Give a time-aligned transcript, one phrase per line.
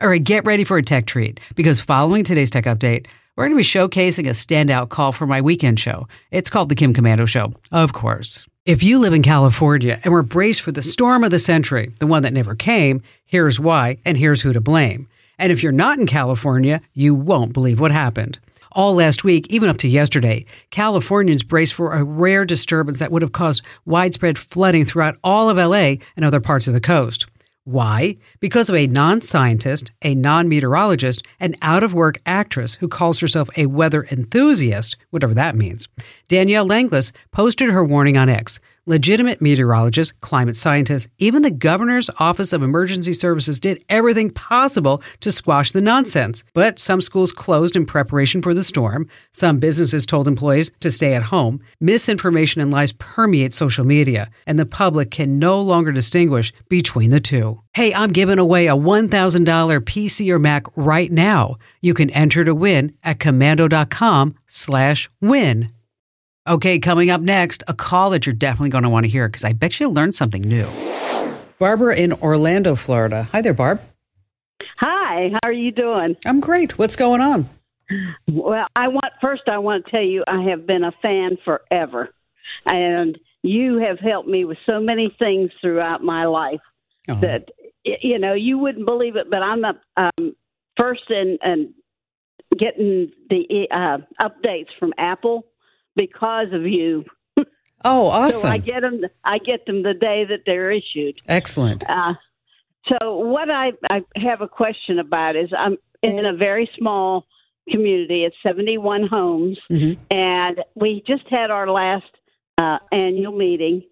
[0.00, 3.50] All right, get ready for a tech treat because following today's tech update, we're going
[3.50, 6.06] to be showcasing a standout call for my weekend show.
[6.30, 8.46] It's called The Kim Komando Show, of course.
[8.64, 12.06] If you live in California and were braced for the storm of the century, the
[12.06, 15.08] one that never came, here's why and here's who to blame.
[15.36, 18.38] And if you're not in California, you won't believe what happened.
[18.70, 23.22] All last week, even up to yesterday, Californians braced for a rare disturbance that would
[23.22, 27.26] have caused widespread flooding throughout all of LA and other parts of the coast.
[27.68, 28.16] Why?
[28.40, 33.18] Because of a non scientist, a non meteorologist, an out of work actress who calls
[33.18, 35.86] herself a weather enthusiast, whatever that means.
[36.28, 38.58] Danielle Langlois posted her warning on X.
[38.88, 45.30] Legitimate meteorologists, climate scientists, even the governor's office of emergency services did everything possible to
[45.30, 46.42] squash the nonsense.
[46.54, 49.06] But some schools closed in preparation for the storm.
[49.30, 51.60] Some businesses told employees to stay at home.
[51.82, 57.20] Misinformation and lies permeate social media, and the public can no longer distinguish between the
[57.20, 57.60] two.
[57.74, 59.10] Hey, I'm giving away a $1,000
[59.80, 61.56] PC or Mac right now.
[61.82, 65.74] You can enter to win at komando.com slash win.
[66.48, 69.44] Okay, coming up next, a call that you're definitely going to want to hear because
[69.44, 70.66] I bet you'll learn something new.
[71.58, 73.24] Barbara in Orlando, Florida.
[73.32, 73.82] Hi there, Barb.
[74.80, 76.16] Hi, how are you doing?
[76.24, 76.78] I'm great.
[76.78, 77.50] What's going on?
[78.30, 82.10] Well, I want first I want to tell you I have been a fan forever.
[82.70, 86.60] And you have helped me with so many things throughout my life
[87.10, 87.14] Oh.
[87.20, 87.48] that
[87.84, 90.34] you know, you wouldn't believe it, but I'm the um
[90.78, 91.74] first in and
[92.58, 95.44] getting the uh updates from Apple
[95.98, 97.04] because of you.
[97.36, 97.44] Oh,
[97.84, 98.50] So awesome.
[98.50, 101.20] I get them I get them the day that they're issued.
[101.28, 101.84] Excellent.
[101.88, 102.14] Uh,
[102.88, 107.26] so what I, I have a question about is I'm in a very small
[107.70, 108.24] community.
[108.24, 109.98] It's 71 homes, Mhm.
[110.10, 112.06] and we just had our last
[112.56, 113.82] uh, annual meeting,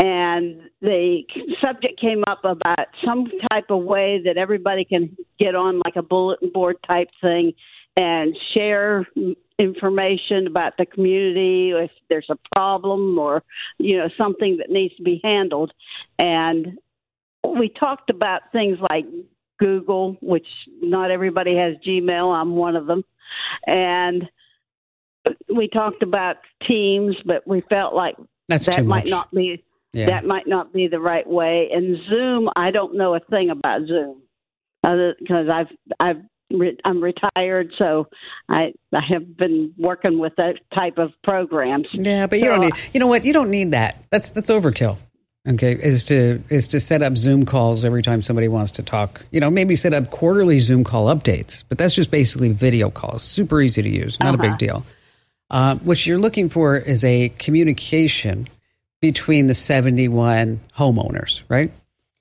[0.00, 1.22] and the
[1.64, 6.02] subject came up about some type of way that everybody can get on like a
[6.02, 7.52] bulletin board type thing
[7.96, 9.06] and share
[9.58, 13.42] information about the community if there's a problem or
[13.78, 15.72] you know something that needs to be handled
[16.18, 16.78] and
[17.42, 19.06] we talked about things like
[19.58, 20.46] Google, which
[20.80, 22.34] not everybody has Gmail.
[22.34, 23.04] I'm one of them.
[23.66, 24.28] And
[25.54, 28.16] we talked about Teams, but we felt like
[28.48, 29.10] That's that might much.
[29.10, 30.06] not be yeah.
[30.06, 31.70] that might not be the right way.
[31.72, 34.22] And Zoom, I don't know a thing about Zoom,
[34.82, 35.68] because I've
[35.98, 38.08] I've re- I'm retired, so
[38.48, 41.88] I I have been working with that type of programs.
[41.92, 42.74] Yeah, but you don't need.
[42.92, 43.24] You know what?
[43.24, 44.02] You don't need that.
[44.10, 44.98] That's that's overkill.
[45.48, 49.24] Okay, is to is to set up Zoom calls every time somebody wants to talk.
[49.30, 53.22] You know, maybe set up quarterly Zoom call updates, but that's just basically video calls.
[53.22, 54.48] Super easy to use, not a Uh-huh.
[54.50, 54.84] big deal.
[55.48, 58.48] Uh, what you're looking for is a communication
[59.00, 61.70] between the 71 homeowners, right?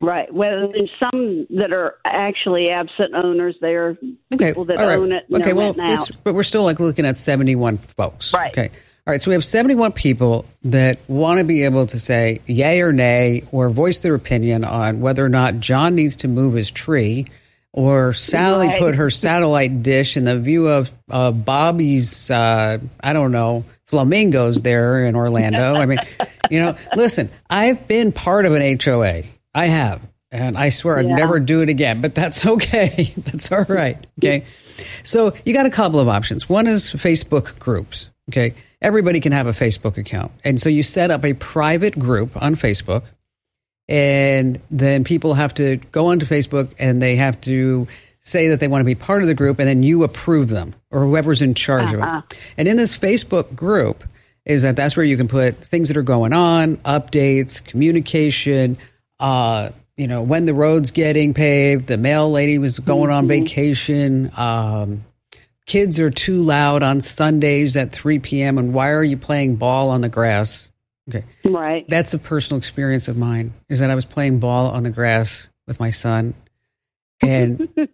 [0.00, 0.32] Right.
[0.32, 3.56] Well, there's some that are actually absent owners.
[3.60, 3.98] They're
[4.32, 4.96] Okay, people that right.
[4.96, 5.24] own it.
[5.32, 6.16] Okay, well, renting this- out.
[6.22, 8.32] but we're still like looking at 71 folks.
[8.32, 8.52] Right.
[8.52, 8.68] Okay.
[9.06, 9.20] All right.
[9.20, 13.42] So we have 71 people that want to be able to say yay or nay
[13.50, 17.26] or voice their opinion on whether or not John needs to move his tree
[17.72, 18.78] or Sally Right.
[18.78, 24.60] put her satellite dish in the view of uh, Bobby's, uh, I don't know, flamingos
[24.62, 25.74] there in Orlando.
[25.74, 25.98] I mean,
[26.50, 29.22] you know, listen, I've been part of an HOA.
[29.54, 30.00] I have.
[30.30, 33.12] And I swear I'd never do it again, but that's okay.
[33.16, 34.06] that's all right.
[34.18, 34.44] Okay.
[35.02, 36.48] So you got a couple of options.
[36.48, 38.08] One is Facebook groups.
[38.30, 38.54] Okay.
[38.82, 40.30] Everybody can have a Facebook account.
[40.44, 43.02] And so you set up a private group on Facebook,
[43.88, 47.88] and then people have to go onto Facebook and they have to
[48.20, 50.74] say that they want to be part of the group, and then you approve them
[50.90, 52.20] or whoever's in charge of Uh-huh.
[52.30, 52.36] it.
[52.58, 54.04] And in this Facebook group,
[54.44, 58.76] is that that's where you can put things that are going on, updates, communication,
[59.20, 64.30] uh, you know, when the road's getting paved, the mail lady was going on vacation,
[64.36, 65.04] um,
[65.66, 68.58] kids are too loud on Sundays at 3 p.m.
[68.58, 70.68] and why are you playing ball on the grass?
[71.08, 71.24] Okay.
[71.44, 71.86] Right.
[71.88, 75.48] That's a personal experience of mine is that I was playing ball on the grass
[75.66, 76.34] with my son
[77.20, 77.68] and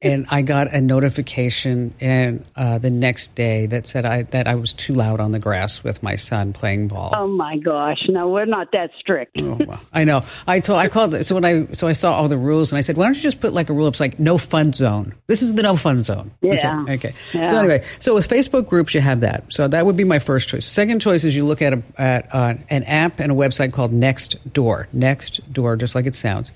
[0.00, 4.54] and I got a notification and uh, the next day that said I that I
[4.54, 7.12] was too loud on the grass with my son playing ball.
[7.16, 7.98] Oh my gosh!
[8.08, 9.36] No, we're not that strict.
[9.40, 10.22] Oh, well, I know.
[10.46, 12.80] I told I called so when I so I saw all the rules and I
[12.80, 13.88] said, why don't you just put like a rule?
[13.88, 15.14] It's like no fun zone.
[15.26, 16.30] This is the no fun zone.
[16.42, 16.82] Yeah.
[16.82, 16.94] Okay.
[16.94, 17.14] okay.
[17.32, 17.44] Yeah.
[17.44, 19.44] So anyway, so with Facebook groups, you have that.
[19.48, 20.66] So that would be my first choice.
[20.66, 23.92] Second choice is you look at a, at uh, an app and a website called
[23.92, 24.88] Next Door.
[24.94, 26.52] Nextdoor, just like it sounds.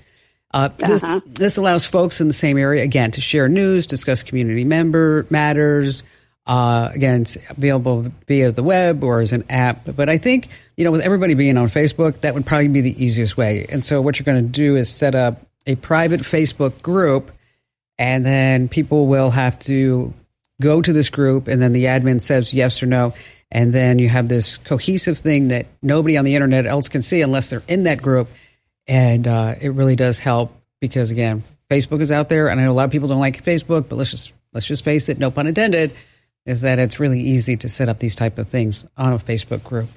[0.53, 1.19] Uh, this Uh-huh.
[1.25, 6.03] this allows folks in the same area again to share news, discuss community member matters.
[6.45, 9.87] Uh, again, it's available via the web or as an app.
[9.95, 13.03] But I think you know, with everybody being on Facebook, that would probably be the
[13.03, 13.65] easiest way.
[13.69, 17.31] And so, what you're going to do is set up a private Facebook group,
[17.97, 20.13] and then people will have to
[20.61, 23.13] go to this group, and then the admin says yes or no,
[23.51, 27.21] and then you have this cohesive thing that nobody on the internet else can see
[27.21, 28.27] unless they're in that group,
[28.87, 32.71] and uh, it really does help because again, Facebook is out there, and I know
[32.71, 35.31] a lot of people don't like Facebook, but let's just let's just face it, no
[35.31, 35.93] pun intended,
[36.45, 39.63] is that it's really easy to set up these type of things on a Facebook
[39.63, 39.89] group.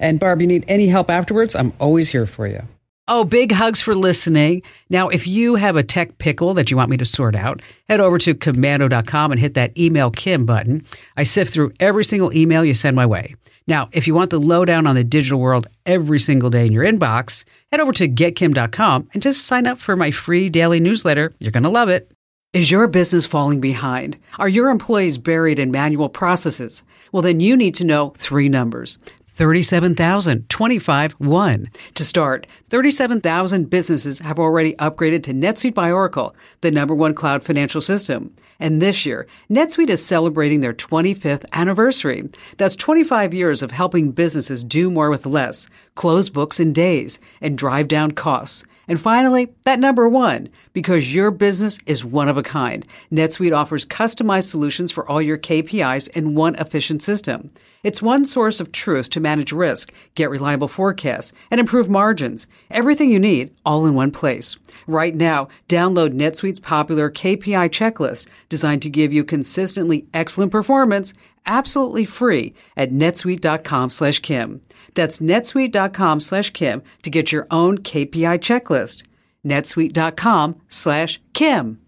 [0.00, 1.54] And Barb, you need any help afterwards?
[1.54, 2.62] I'm always here for you.
[3.10, 4.62] Oh, big hugs for listening.
[4.90, 8.00] Now, if you have a tech pickle that you want me to sort out, head
[8.00, 10.84] over to komando.com and hit that email Kim button.
[11.16, 13.34] I sift through every single email you send my way.
[13.66, 16.84] Now, if you want the lowdown on the digital world every single day in your
[16.84, 21.32] inbox, head over to getkim.com and just sign up for my free daily newsletter.
[21.40, 22.12] You're going to love it.
[22.52, 24.18] Is your business falling behind?
[24.38, 26.82] Are your employees buried in manual processes?
[27.12, 28.98] Well, then you need to know three numbers
[29.38, 31.70] 37,000, 25, 1.
[31.94, 37.44] To start, 37,000 businesses have already upgraded to NetSuite by Oracle, the number one cloud
[37.44, 38.34] financial system.
[38.58, 42.28] And this year, NetSuite is celebrating their 25th anniversary.
[42.56, 47.56] That's 25 years of helping businesses do more with less, close books in days, and
[47.56, 48.64] drive down costs.
[48.88, 52.86] And finally, that number one, because your business is one of a kind.
[53.12, 57.50] NetSuite offers customized solutions for all your KPIs in one efficient system.
[57.84, 62.46] It's one source of truth to manage risk, get reliable forecasts, and improve margins.
[62.70, 64.56] Everything you need all in one place.
[64.86, 71.12] Right now, download NetSuite's popular KPI checklist designed to give you consistently excellent performance
[71.48, 74.60] absolutely free at netsuite.com slash Kim.
[74.94, 79.04] That's netsuite.com slash Kim to get your own KPI checklist.
[79.44, 81.80] netsuite.com slash Kim.